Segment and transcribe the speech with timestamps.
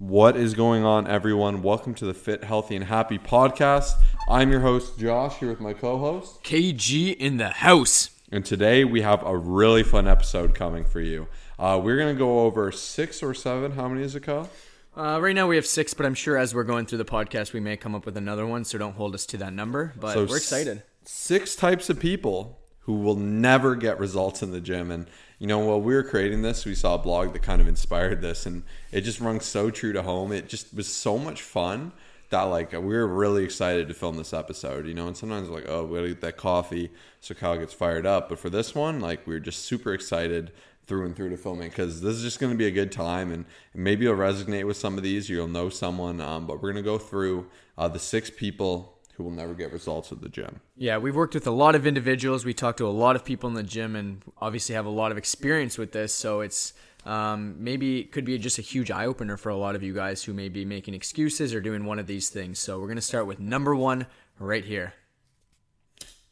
[0.00, 1.60] What is going on, everyone?
[1.62, 3.92] Welcome to the Fit, Healthy, and Happy podcast.
[4.30, 6.42] I'm your host, Josh, here with my co host.
[6.42, 8.08] KG in the house.
[8.32, 11.28] And today we have a really fun episode coming for you.
[11.58, 13.72] Uh, we're going to go over six or seven.
[13.72, 14.48] How many is it, Kyle?
[14.96, 17.52] Uh, right now we have six, but I'm sure as we're going through the podcast,
[17.52, 18.64] we may come up with another one.
[18.64, 19.92] So don't hold us to that number.
[20.00, 20.78] But So we're excited.
[21.04, 24.90] s- six types of people who will never get results in the gym.
[24.90, 25.06] And,
[25.38, 28.20] you know, while we were creating this, we saw a blog that kind of inspired
[28.20, 28.46] this.
[28.46, 30.32] And it just rung so true to home.
[30.32, 31.92] It just was so much fun
[32.30, 35.06] that, like, we were really excited to film this episode, you know.
[35.06, 36.90] And sometimes, like, oh, we gotta get that coffee
[37.20, 38.28] so Kyle gets fired up.
[38.28, 40.52] But for this one, like, we were just super excited
[40.90, 43.30] through and through to filming because this is just going to be a good time
[43.30, 46.82] and maybe you'll resonate with some of these you'll know someone um, but we're going
[46.82, 47.46] to go through
[47.78, 51.34] uh, the six people who will never get results at the gym Yeah, we've worked
[51.34, 52.46] with a lot of individuals.
[52.46, 55.12] We talked to a lot of people in the gym, and obviously have a lot
[55.12, 56.14] of experience with this.
[56.14, 56.72] So it's
[57.04, 59.92] um, maybe it could be just a huge eye opener for a lot of you
[59.92, 62.58] guys who may be making excuses or doing one of these things.
[62.58, 64.06] So we're gonna start with number one
[64.38, 64.94] right here.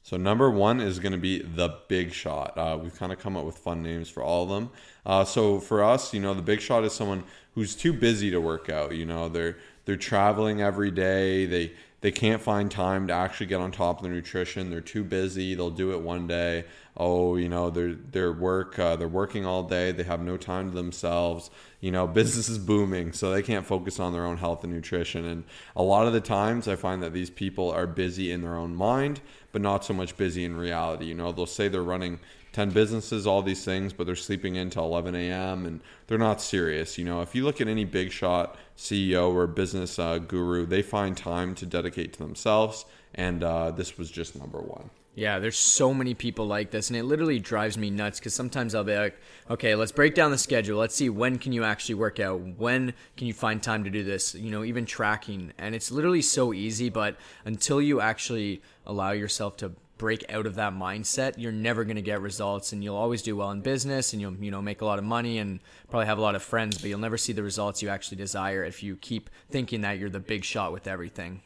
[0.02, 2.56] So number one is going to be the Big Shot.
[2.56, 4.70] Uh, we've kind of come up with fun names for all of them.
[5.04, 8.40] Uh, so for us, you know, the Big Shot is someone who's too busy to
[8.40, 8.94] work out.
[8.94, 11.44] You know, they're they're traveling every day.
[11.44, 14.70] They they can't find time to actually get on top of their nutrition.
[14.70, 15.54] They're too busy.
[15.54, 16.64] They'll do it one day.
[16.96, 18.78] Oh, you know, their their work.
[18.78, 19.90] Uh, they're working all day.
[19.90, 21.50] They have no time to themselves.
[21.80, 25.24] You know, business is booming, so they can't focus on their own health and nutrition.
[25.24, 28.56] And a lot of the times, I find that these people are busy in their
[28.56, 31.06] own mind, but not so much busy in reality.
[31.06, 32.20] You know, they'll say they're running
[32.52, 35.66] 10 businesses, all these things, but they're sleeping in till 11 a.m.
[35.66, 36.96] and they're not serious.
[36.96, 40.82] You know, if you look at any big shot CEO or business uh, guru, they
[40.82, 42.86] find time to dedicate to themselves.
[43.14, 44.90] And uh, this was just number one.
[45.14, 48.72] Yeah, there's so many people like this, and it literally drives me nuts because sometimes
[48.72, 49.18] I'll be like,
[49.50, 50.78] okay, let's break down the schedule.
[50.78, 52.40] Let's see when can you actually work out?
[52.40, 54.36] When can you find time to do this?
[54.36, 55.52] You know, even tracking.
[55.58, 60.54] And it's literally so easy, but until you actually allow yourself to break out of
[60.54, 64.12] that mindset, you're never going to get results and you'll always do well in business
[64.12, 65.60] and you'll, you know, make a lot of money and
[65.90, 68.64] probably have a lot of friends, but you'll never see the results you actually desire
[68.64, 71.42] if you keep thinking that you're the big shot with everything.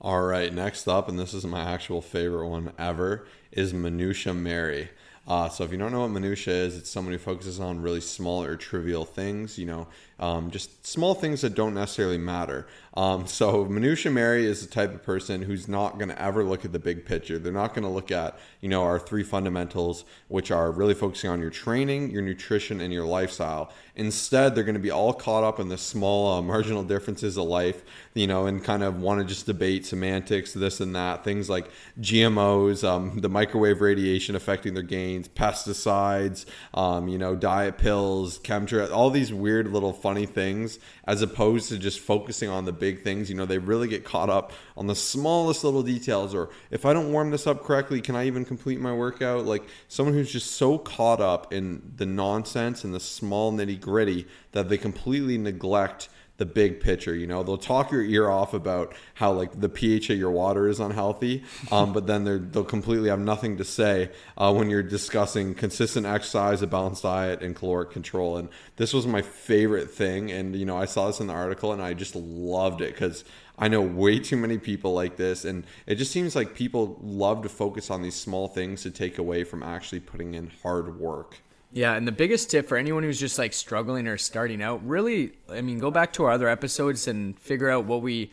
[0.00, 4.90] All right, next up, and this is my actual favorite one ever, is Minutia Mary.
[5.26, 8.00] Uh, so if you don't know what minutia is, it's someone who focuses on really
[8.00, 12.66] small or trivial things, you know, um, just small things that don't necessarily matter.
[12.94, 16.64] Um, so minutia Mary is the type of person who's not going to ever look
[16.64, 17.38] at the big picture.
[17.38, 21.30] They're not going to look at, you know, our three fundamentals, which are really focusing
[21.30, 23.72] on your training, your nutrition, and your lifestyle.
[23.94, 27.44] Instead, they're going to be all caught up in the small uh, marginal differences of
[27.44, 27.82] life,
[28.14, 31.70] you know, and kind of want to just debate semantics, this and that, things like
[32.00, 36.44] GMOs, um, the microwave radiation affecting their gains, pesticides,
[36.74, 40.78] um, you know, diet pills, chemtrails, all these weird little funny things,
[41.08, 43.28] as opposed to just focusing on the big things.
[43.28, 46.92] You know, they really get caught up on the smallest little details, or if I
[46.92, 49.46] don't warm this up correctly, can I even complete my workout?
[49.46, 54.28] Like someone who's just so caught up in the nonsense and the small nitty gritty
[54.52, 56.08] that they completely neglect
[56.38, 57.14] the big picture.
[57.14, 60.68] You know, they'll talk your ear off about how like the pH of your water
[60.68, 65.54] is unhealthy, um, but then they'll completely have nothing to say uh, when you're discussing
[65.54, 68.36] consistent exercise, a balanced diet, and caloric control.
[68.36, 70.30] And this was my favorite thing.
[70.30, 73.24] And you know, I saw this in the article, and I just loved it because.
[73.58, 77.42] I know way too many people like this, and it just seems like people love
[77.42, 81.40] to focus on these small things to take away from actually putting in hard work.
[81.72, 85.32] Yeah, and the biggest tip for anyone who's just like struggling or starting out, really,
[85.50, 88.30] I mean, go back to our other episodes and figure out what we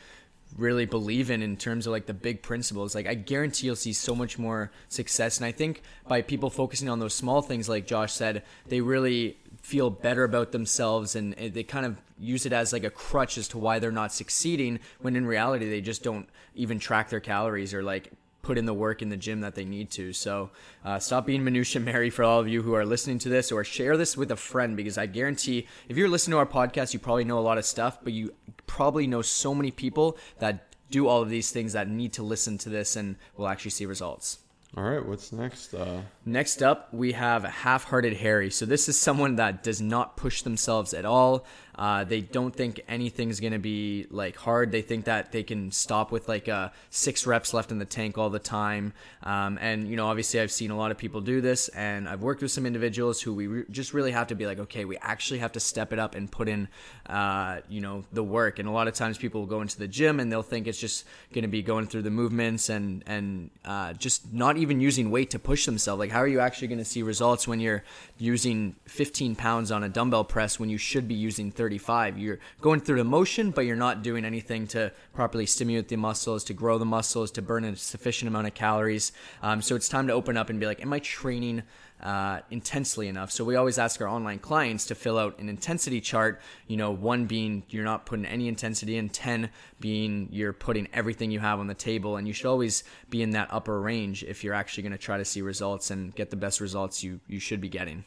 [0.58, 2.96] really believe in in terms of like the big principles.
[2.96, 6.90] Like I guarantee you'll see so much more success and I think by people focusing
[6.90, 11.64] on those small things like Josh said, they really feel better about themselves and they
[11.64, 15.16] kind of use it as like a crutch as to why they're not succeeding when
[15.16, 18.12] in reality they just don't even track their calories or like
[18.44, 20.14] put in the work in the gym that they need to.
[20.14, 20.52] So
[20.86, 23.64] uh, stop being minutia Mary for all of you who are listening to this, or
[23.64, 27.00] share this with a friend because I guarantee if you're listening to our podcast, you
[27.00, 28.34] probably know a lot of stuff, but you
[28.68, 32.58] probably know so many people that do all of these things that need to listen
[32.60, 34.40] to this and will actually see results.
[34.76, 35.74] All right, what's next?
[35.74, 38.50] Uh, Next up, we have a Half Hearted Harry.
[38.50, 41.46] So, this is someone that does not push themselves at all.
[41.76, 44.72] Uh, they don't think anything's going to be like hard.
[44.72, 48.18] They think that they can stop with like uh, six reps left in the tank
[48.18, 48.94] all the time.
[49.24, 52.22] Um, and, you know, obviously, I've seen a lot of people do this, and I've
[52.22, 54.98] worked with some individuals who we re- just really have to be like, okay, we
[54.98, 56.68] actually have to step it up and put in,
[57.08, 58.60] uh, you know, the work.
[58.60, 60.80] And a lot of times people will go into the gym and they'll think it's
[60.80, 65.10] just going to be going through the movements and, and uh, just not even using
[65.10, 66.00] weight to push themselves.
[66.00, 67.84] Like, how are you actually going to see results when you're
[68.18, 72.18] using 15 pounds on a dumbbell press when you should be using 35?
[72.20, 76.44] You're going through the motion, but you're not doing anything to properly stimulate the muscles,
[76.46, 79.12] to grow the muscles, to burn a sufficient amount of calories.
[79.42, 81.64] Um, so it's time to open up and be like, am I training?
[82.04, 83.32] Uh, intensely enough.
[83.32, 86.42] So we always ask our online clients to fill out an intensity chart.
[86.68, 91.32] You know, one being you're not putting any intensity in, ten being you're putting everything
[91.32, 94.44] you have on the table, and you should always be in that upper range if
[94.44, 97.40] you're actually going to try to see results and get the best results you you
[97.40, 98.04] should be getting.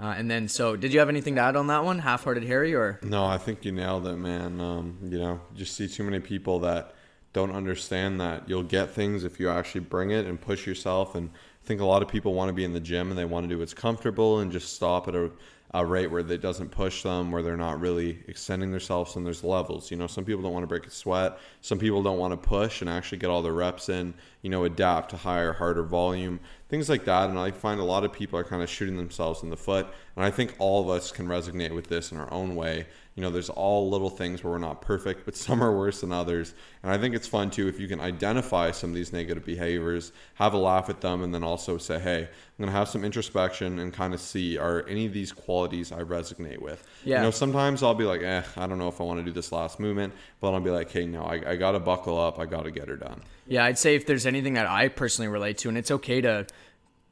[0.00, 2.74] Uh, and then, so did you have anything to add on that one, half-hearted Harry,
[2.74, 3.24] or no?
[3.24, 4.60] I think you nailed it, man.
[4.60, 6.96] Um, you know, just see too many people that
[7.34, 11.14] don't understand that you'll get things if you actually bring it and push yourself.
[11.16, 13.24] And I think a lot of people want to be in the gym and they
[13.26, 15.30] want to do what's comfortable and just stop at a,
[15.74, 19.16] a rate where it doesn't push them, where they're not really extending themselves.
[19.16, 19.90] And there's levels.
[19.90, 21.36] You know, some people don't want to break a sweat.
[21.60, 24.14] Some people don't want to push and actually get all their reps in.
[24.42, 27.30] You know, adapt to higher, harder volume, things like that.
[27.30, 29.86] And I find a lot of people are kind of shooting themselves in the foot.
[30.16, 33.22] And I think all of us can resonate with this in our own way you
[33.22, 36.54] know, there's all little things where we're not perfect, but some are worse than others.
[36.82, 40.12] And I think it's fun too if you can identify some of these negative behaviors,
[40.34, 42.28] have a laugh at them, and then also say, hey, I'm
[42.58, 46.00] going to have some introspection and kind of see are any of these qualities I
[46.00, 46.86] resonate with.
[47.04, 47.18] Yeah.
[47.18, 49.32] You know, sometimes I'll be like, eh, I don't know if I want to do
[49.32, 52.38] this last movement, but I'll be like, hey, no, I, I got to buckle up.
[52.38, 53.22] I got to get her done.
[53.46, 56.46] Yeah, I'd say if there's anything that I personally relate to, and it's okay to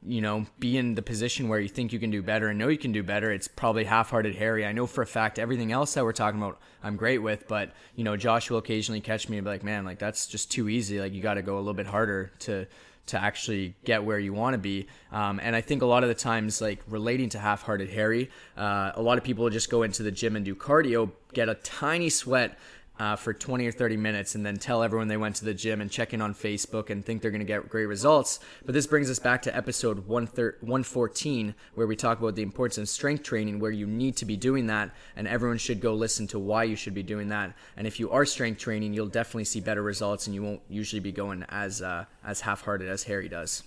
[0.05, 2.67] you know, be in the position where you think you can do better and know
[2.67, 4.65] you can do better, it's probably half-hearted Harry.
[4.65, 7.71] I know for a fact everything else that we're talking about, I'm great with, but
[7.95, 10.69] you know, Josh will occasionally catch me and be like, "Man, like that's just too
[10.69, 10.99] easy.
[10.99, 12.67] Like you got to go a little bit harder to
[13.05, 16.09] to actually get where you want to be." Um, and I think a lot of
[16.09, 20.03] the times, like relating to half-hearted Harry, uh, a lot of people just go into
[20.03, 22.57] the gym and do cardio, get a tiny sweat
[23.03, 25.81] uh, for 20 or 30 minutes and then tell everyone they went to the gym
[25.81, 28.39] and check in on Facebook and think they're going to get great results.
[28.65, 32.87] But this brings us back to episode 114, where we talk about the importance of
[32.87, 36.39] strength training, where you need to be doing that, and everyone should go listen to
[36.39, 37.53] why you should be doing that.
[37.75, 41.01] And if you are strength training, you'll definitely see better results, and you won't usually
[41.01, 43.63] be going as uh, as half-hearted as Harry does.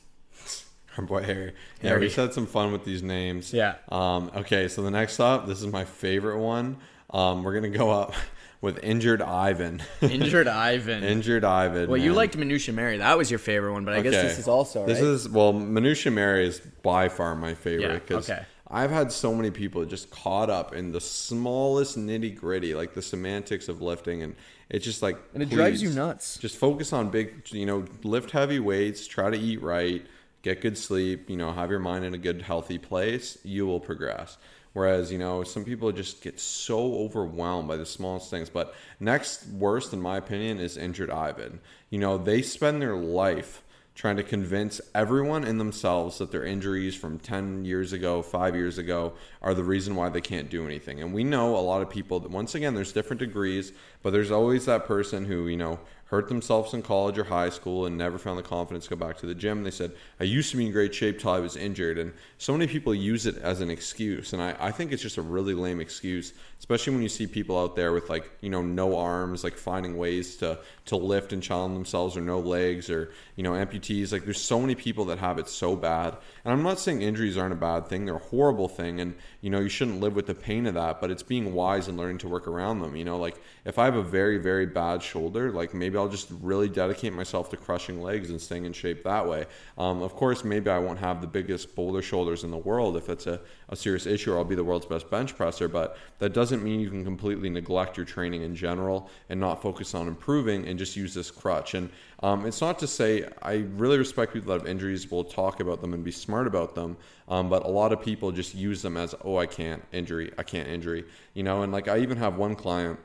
[0.97, 1.53] Our boy Harry.
[1.83, 2.07] Yeah, Harry.
[2.07, 3.53] we had some fun with these names.
[3.53, 3.75] Yeah.
[3.91, 6.79] Um, okay, so the next up, this is my favorite one.
[7.11, 8.15] Um, we're gonna go up
[8.61, 9.83] with injured Ivan.
[10.01, 11.05] injured Ivan.
[11.05, 11.89] injured Ivan.
[11.89, 12.07] Well, man.
[12.07, 12.99] you liked Minutia Mary.
[12.99, 14.11] That was your favorite one, but I okay.
[14.11, 14.89] guess this is also right?
[14.89, 18.47] This is well, Minutia Mary is by far my favorite because yeah, okay.
[18.69, 23.03] I've had so many people just caught up in the smallest nitty gritty, like the
[23.03, 24.35] semantics of lifting, and
[24.69, 26.39] it's just like and it drives you nuts.
[26.39, 30.05] Just focus on big, you know, lift heavy weights, try to eat right,
[30.43, 33.39] get good sleep, you know, have your mind in a good, healthy place.
[33.45, 34.37] You will progress.
[34.77, 38.51] Whereas, you know, some people just get so overwhelmed by the smallest things.
[38.51, 41.61] But next worst, in my opinion, is injured Ivan.
[41.89, 43.63] You know, they spend their life
[43.95, 48.77] trying to convince everyone in themselves that their injuries from 10 years ago, five years
[48.77, 51.01] ago, are the reason why they can't do anything.
[51.01, 53.73] And we know a lot of people that, once again, there's different degrees,
[54.03, 57.85] but there's always that person who, you know, hurt themselves in college or high school
[57.85, 59.65] and never found the confidence to go back to the gym.
[59.65, 61.99] They said, I used to be in great shape till I was injured.
[61.99, 64.33] And so many people use it as an excuse.
[64.33, 67.59] And I, I think it's just a really lame excuse, especially when you see people
[67.59, 71.43] out there with like, you know, no arms, like finding ways to, to lift and
[71.43, 74.13] challenge themselves or no legs or, you know, amputees.
[74.13, 76.17] Like there's so many people that have it so bad.
[76.45, 78.05] And I'm not saying injuries aren't a bad thing.
[78.07, 79.01] They're a horrible thing.
[79.01, 81.89] And, you know, you shouldn't live with the pain of that, but it's being wise
[81.89, 82.95] and learning to work around them.
[82.95, 86.11] You know, like if I have a very, very bad shoulder, like maybe maybe I'll
[86.11, 89.47] just really dedicate myself to crushing legs and staying in shape that way.
[89.79, 93.09] Um, of course, maybe I won't have the biggest boulder shoulders in the world if
[93.09, 96.35] it's a, a serious issue, or I'll be the world's best bench presser, but that
[96.35, 100.67] doesn't mean you can completely neglect your training in general and not focus on improving
[100.67, 101.75] and just use this crutch.
[101.75, 101.91] And
[102.23, 105.81] um, it's not to say I really respect people that have injuries, will talk about
[105.81, 106.97] them and be smart about them.
[107.29, 110.43] Um, but a lot of people just use them as, oh, I can't injury, I
[110.43, 111.63] can't injury, you know.
[111.63, 112.99] And like I even have one client,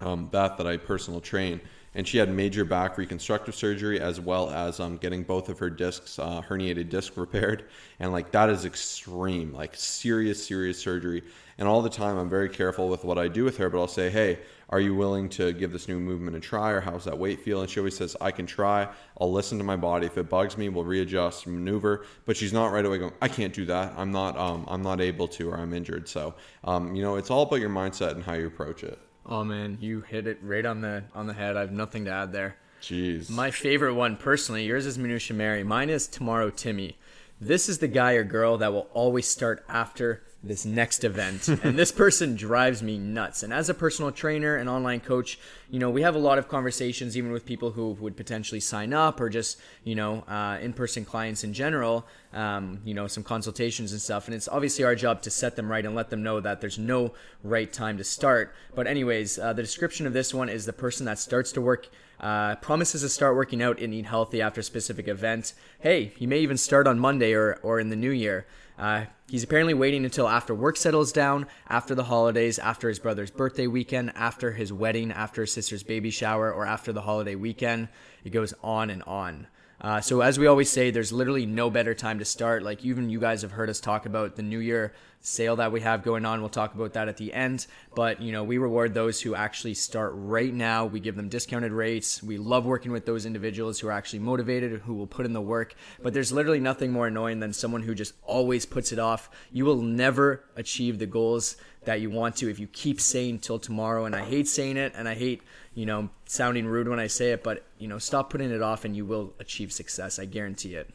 [0.00, 1.60] um, Beth, that I personal train
[1.94, 5.70] and she had major back reconstructive surgery as well as um, getting both of her
[5.70, 7.64] discs uh, herniated disc repaired.
[7.98, 11.22] And like that is extreme like serious serious surgery.
[11.58, 13.86] And all the time i'm very careful with what i do with her but i'll
[13.86, 14.38] say hey
[14.70, 16.70] are you willing to give this new movement a try?
[16.70, 17.60] Or how's that weight feel?
[17.60, 18.88] And she always says i can try.
[19.20, 20.06] I'll listen to my body.
[20.06, 22.06] If it bugs me we'll readjust maneuver.
[22.24, 23.92] But she's not right away going i can't do that.
[23.96, 26.08] I'm not um, i'm not able to or i'm injured.
[26.08, 29.44] So um, you know it's all about your mindset and how you approach it Oh
[29.44, 31.56] man, you hit it right on the on the head.
[31.56, 32.56] I have nothing to add there.
[32.82, 33.28] Jeez.
[33.28, 35.62] My favorite one personally, yours is Minutia Mary.
[35.62, 36.96] Mine is Tomorrow Timmy.
[37.40, 41.48] This is the guy or girl that will always start after this next event.
[41.62, 43.42] and this person drives me nuts.
[43.42, 45.38] And as a personal trainer and online coach,
[45.70, 48.92] you know, we have a lot of conversations, even with people who would potentially sign
[48.92, 53.22] up or just, you know, uh, in person clients in general, um, you know, some
[53.22, 54.26] consultations and stuff.
[54.26, 56.78] And it's obviously our job to set them right and let them know that there's
[56.78, 57.12] no
[57.44, 58.54] right time to start.
[58.74, 61.88] But, anyways, uh, the description of this one is the person that starts to work.
[62.20, 65.54] Uh, promises to start working out and eat healthy after specific event.
[65.80, 68.46] Hey, he may even start on Monday or, or in the new year.
[68.78, 73.30] Uh, he's apparently waiting until after work settles down, after the holidays, after his brother's
[73.30, 77.88] birthday weekend, after his wedding, after his sister's baby shower, or after the holiday weekend.
[78.22, 79.46] It goes on and on.
[79.80, 82.62] Uh, so as we always say, there's literally no better time to start.
[82.62, 85.80] Like even you guys have heard us talk about the New Year sale that we
[85.80, 86.40] have going on.
[86.40, 87.66] We'll talk about that at the end.
[87.94, 90.84] But you know, we reward those who actually start right now.
[90.86, 92.22] We give them discounted rates.
[92.22, 95.40] We love working with those individuals who are actually motivated, who will put in the
[95.40, 95.74] work.
[96.02, 99.30] But there's literally nothing more annoying than someone who just always puts it off.
[99.50, 103.58] You will never achieve the goals that you want to if you keep saying till
[103.58, 104.04] tomorrow.
[104.04, 105.42] And I hate saying it, and I hate
[105.74, 108.84] you know sounding rude when I say it, but you know, stop putting it off,
[108.84, 110.18] and you will achieve success.
[110.18, 110.90] I guarantee it.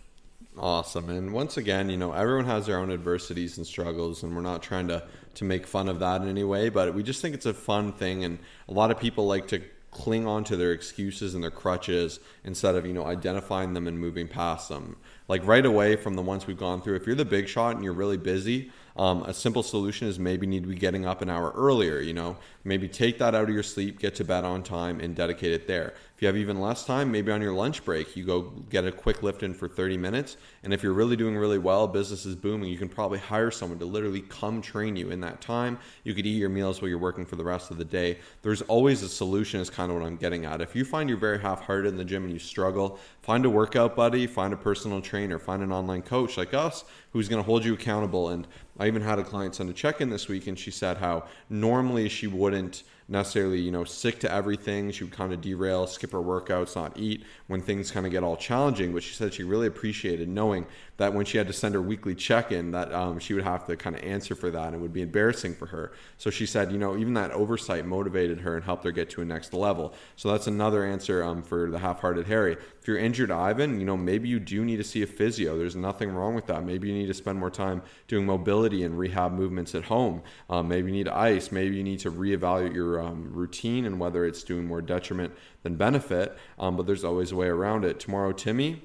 [0.57, 1.09] Awesome.
[1.09, 4.63] And once again, you know, everyone has their own adversities and struggles, and we're not
[4.63, 5.03] trying to,
[5.35, 7.91] to make fun of that in any way, but we just think it's a fun
[7.91, 8.23] thing.
[8.23, 8.39] And
[8.69, 9.61] a lot of people like to
[9.95, 13.97] cling on to their excuses and their crutches instead of, you know, identifying them and
[13.97, 14.97] moving past them.
[15.29, 17.83] Like right away from the ones we've gone through, if you're the big shot and
[17.83, 21.29] you're really busy, um, a simple solution is maybe need to be getting up an
[21.29, 22.01] hour earlier.
[22.01, 22.35] You know,
[22.65, 25.65] maybe take that out of your sleep, get to bed on time, and dedicate it
[25.65, 25.93] there.
[26.15, 28.91] If you have even less time, maybe on your lunch break, you go get a
[28.93, 30.37] quick lift in for 30 minutes.
[30.63, 33.79] And if you're really doing really well, business is booming, you can probably hire someone
[33.79, 35.77] to literally come train you in that time.
[36.05, 38.19] You could eat your meals while you're working for the rest of the day.
[38.43, 40.61] There's always a solution, is kind of what I'm getting at.
[40.61, 43.49] If you find you're very half hearted in the gym and you struggle, find a
[43.49, 47.45] workout buddy, find a personal trainer, find an online coach like us who's going to
[47.45, 48.29] hold you accountable.
[48.29, 48.47] And
[48.79, 51.25] I even had a client send a check in this week, and she said how
[51.49, 54.91] normally she wouldn't necessarily, you know, sick to everything.
[54.91, 58.23] She would kind of derail, skip her workouts, not eat when things kind of get
[58.23, 58.93] all challenging.
[58.93, 60.65] But she said she really appreciated knowing
[60.97, 63.75] that when she had to send her weekly check-in, that um, she would have to
[63.75, 65.91] kind of answer for that and it would be embarrassing for her.
[66.17, 69.21] So she said, you know, even that oversight motivated her and helped her get to
[69.21, 69.93] a next level.
[70.15, 72.53] So that's another answer um, for the half-hearted Harry.
[72.53, 75.57] If you're injured, Ivan, you know, maybe you do need to see a physio.
[75.57, 76.63] There's nothing wrong with that.
[76.63, 80.21] Maybe you need to spend more time doing mobility and rehab movements at home.
[80.49, 81.51] Um, maybe you need ice.
[81.51, 85.33] Maybe you need to reevaluate your um, routine and whether it's doing more detriment
[85.63, 86.37] than benefit.
[86.57, 87.99] Um, but there's always a way around it.
[87.99, 88.83] Tomorrow, Timmy,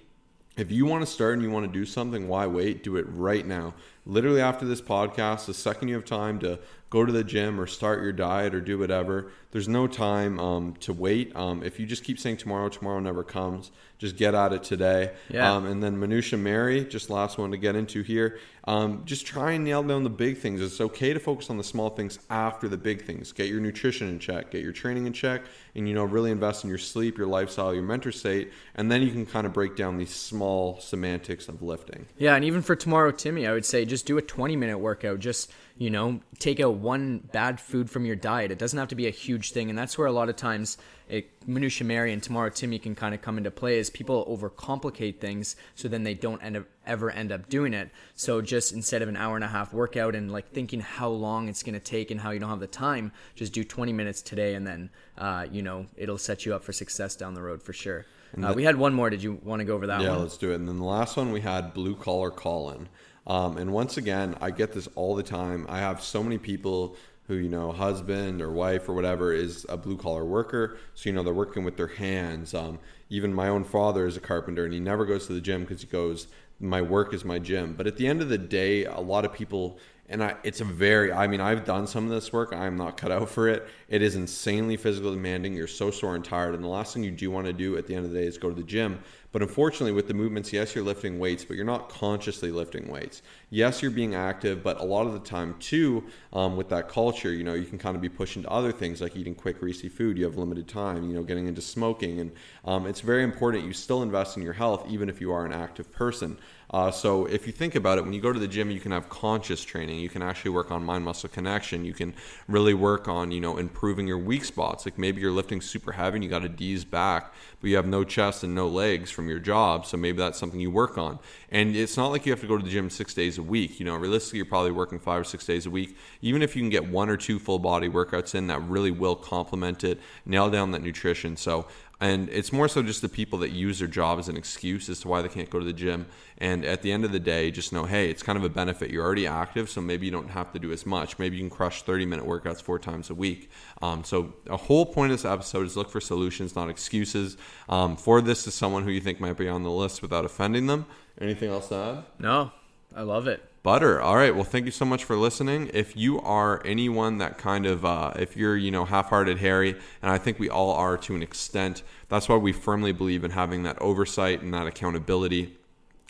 [0.56, 2.82] if you want to start and you want to do something, why wait?
[2.82, 3.74] Do it right now.
[4.04, 6.58] Literally after this podcast, the second you have time to
[6.90, 10.74] go to the gym or start your diet or do whatever, there's no time um,
[10.80, 11.34] to wait.
[11.34, 13.70] Um, if you just keep saying tomorrow, tomorrow never comes.
[13.98, 15.12] Just get at it today.
[15.28, 15.52] Yeah.
[15.52, 18.38] Um, and then Minutia Mary, just last one to get into here.
[18.64, 20.60] Um, just try and nail down the big things.
[20.60, 23.32] It's okay to focus on the small things after the big things.
[23.32, 25.42] Get your nutrition in check, get your training in check,
[25.74, 29.02] and you know really invest in your sleep, your lifestyle, your mental state, and then
[29.02, 32.06] you can kind of break down these small semantics of lifting.
[32.16, 35.18] Yeah, and even for tomorrow, Timmy, I would say just do a 20 minute workout.
[35.18, 38.50] Just you know, take out one bad food from your diet.
[38.50, 40.76] It doesn't have to be a huge thing, and that's where a lot of times
[41.08, 43.78] it, Minutia Mary and Tomorrow Timmy can kind of come into play.
[43.78, 47.90] Is people overcomplicate things, so then they don't end up ever end up doing it.
[48.14, 51.48] So just instead of an hour and a half workout and like thinking how long
[51.48, 54.20] it's going to take and how you don't have the time, just do 20 minutes
[54.20, 57.62] today, and then uh, you know it'll set you up for success down the road
[57.62, 58.04] for sure.
[58.36, 59.08] Uh, we had one more.
[59.08, 60.20] Did you want to go over that yeah, one?
[60.20, 60.56] let's do it.
[60.56, 62.90] And then the last one we had blue collar Colin.
[63.26, 65.66] Um, and once again, I get this all the time.
[65.68, 66.96] I have so many people
[67.26, 70.78] who, you know, husband or wife or whatever is a blue collar worker.
[70.94, 72.54] So, you know, they're working with their hands.
[72.54, 75.60] Um, even my own father is a carpenter and he never goes to the gym
[75.62, 76.26] because he goes,
[76.58, 77.74] my work is my gym.
[77.76, 79.78] But at the end of the day, a lot of people
[80.10, 82.52] and I, it's a very i mean i've done some of this work.
[82.52, 83.68] I'm not cut out for it.
[83.88, 85.54] It is insanely physically demanding.
[85.54, 86.54] You're so sore and tired.
[86.54, 88.26] And the last thing you do want to do at the end of the day
[88.26, 89.00] is go to the gym.
[89.32, 93.22] But unfortunately with the movements yes you're lifting weights but you're not consciously lifting weights.
[93.50, 97.32] Yes you're being active but a lot of the time too um, with that culture
[97.32, 99.88] you know you can kind of be pushed into other things like eating quick greasy
[99.88, 100.18] food.
[100.18, 102.20] You have limited time you know getting into smoking.
[102.20, 102.32] And
[102.64, 105.52] um, it's very important you still invest in your health even if you are an
[105.52, 106.36] active person
[106.72, 108.92] uh, so if you think about it, when you go to the gym, you can
[108.92, 109.98] have conscious training.
[109.98, 111.84] You can actually work on mind muscle connection.
[111.84, 112.14] You can
[112.46, 114.86] really work on you know improving your weak spots.
[114.86, 117.86] Like maybe you're lifting super heavy and you got a D's back, but you have
[117.86, 119.84] no chest and no legs from your job.
[119.84, 121.18] So maybe that's something you work on.
[121.50, 123.80] And it's not like you have to go to the gym six days a week.
[123.80, 125.96] You know, realistically, you're probably working five or six days a week.
[126.22, 129.16] Even if you can get one or two full body workouts in, that really will
[129.16, 129.98] complement it.
[130.24, 131.36] Nail down that nutrition.
[131.36, 131.66] So
[132.00, 135.00] And it's more so just the people that use their job as an excuse as
[135.00, 136.06] to why they can't go to the gym.
[136.38, 138.90] And at the end of the day, just know, hey, it's kind of a benefit.
[138.90, 141.18] You're already active, so maybe you don't have to do as much.
[141.18, 143.50] Maybe you can crush 30 minute workouts four times a week.
[143.82, 147.36] Um, so, a whole point of this episode is look for solutions, not excuses.
[147.68, 150.66] Um, for this is someone who you think might be on the list without offending
[150.66, 150.86] them.
[151.20, 152.04] Anything else to add?
[152.18, 152.52] No,
[152.96, 153.49] I love it.
[153.62, 154.00] Butter.
[154.00, 154.34] All right.
[154.34, 155.70] Well, thank you so much for listening.
[155.74, 160.10] If you are anyone that kind of, uh, if you're, you know, half-hearted Harry, and
[160.10, 163.64] I think we all are to an extent, that's why we firmly believe in having
[163.64, 165.58] that oversight and that accountability.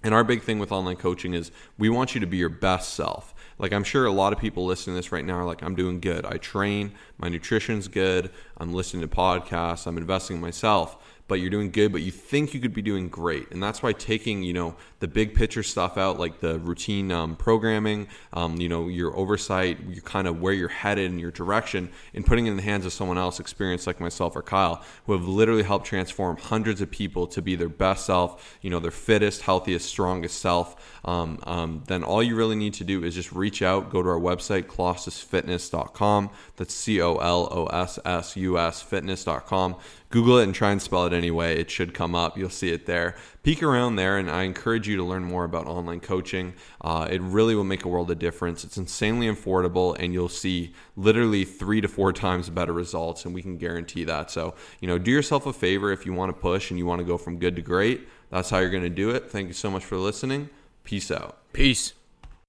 [0.05, 2.95] And our big thing with online coaching is we want you to be your best
[2.95, 3.35] self.
[3.59, 5.75] Like I'm sure a lot of people listening to this right now are like, I'm
[5.75, 6.25] doing good.
[6.25, 10.97] I train, my nutrition's good, I'm listening to podcasts, I'm investing in myself
[11.31, 13.53] but you're doing good, but you think you could be doing great.
[13.53, 17.37] And that's why taking, you know, the big picture stuff out, like the routine um,
[17.37, 21.89] programming, um, you know, your oversight, you kind of where you're headed and your direction,
[22.15, 25.13] and putting it in the hands of someone else experienced like myself or Kyle, who
[25.13, 28.91] have literally helped transform hundreds of people to be their best self, you know, their
[28.91, 30.99] fittest, healthiest, strongest self.
[31.05, 34.09] Um, um then all you really need to do is just reach out, go to
[34.09, 36.31] our website, colossusfitness.com.
[36.57, 39.77] That's C O L O S S U S fitness.com.
[40.11, 41.61] Google it and try and spell it anyway.
[41.61, 42.37] It should come up.
[42.37, 43.15] You'll see it there.
[43.45, 46.55] Peek around there, and I encourage you to learn more about online coaching.
[46.81, 48.65] Uh, it really will make a world of difference.
[48.65, 53.41] It's insanely affordable, and you'll see literally three to four times better results, and we
[53.41, 54.31] can guarantee that.
[54.31, 56.99] So, you know, do yourself a favor if you want to push and you want
[56.99, 58.09] to go from good to great.
[58.31, 59.31] That's how you're going to do it.
[59.31, 60.51] Thank you so much for listening.
[60.85, 61.39] Peace out.
[61.53, 61.95] Peace.